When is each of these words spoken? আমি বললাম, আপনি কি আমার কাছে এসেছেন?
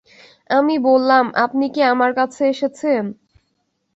আমি 0.49 0.75
বললাম, 0.87 1.25
আপনি 1.45 1.65
কি 1.73 1.81
আমার 1.93 2.11
কাছে 2.19 2.41
এসেছেন? 2.47 3.03